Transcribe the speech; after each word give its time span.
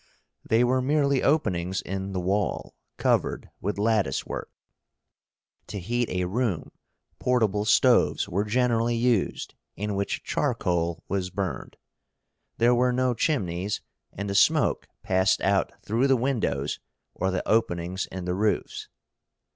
They 0.43 0.63
were 0.63 0.81
merely 0.81 1.21
openings 1.21 1.79
in 1.79 2.11
the 2.11 2.19
wall, 2.19 2.73
covered 2.97 3.51
with 3.61 3.77
lattice 3.77 4.25
work. 4.25 4.49
To 5.67 5.79
heat 5.79 6.09
a 6.09 6.25
room, 6.25 6.71
portable 7.19 7.65
stoves 7.65 8.27
were 8.27 8.43
generally 8.45 8.95
used, 8.95 9.53
in 9.75 9.93
which 9.93 10.23
charcoal 10.23 11.03
was 11.07 11.29
burned. 11.29 11.77
There 12.57 12.73
were 12.73 12.91
no 12.91 13.13
chimneys, 13.13 13.81
and 14.11 14.27
the 14.27 14.33
smoke 14.33 14.87
passed 15.03 15.39
out 15.41 15.71
through 15.83 16.07
the 16.07 16.17
windows 16.17 16.79
or 17.13 17.29
the 17.29 17.47
openings 17.47 18.07
in 18.07 18.25
the 18.25 18.33
roofs. 18.33 18.89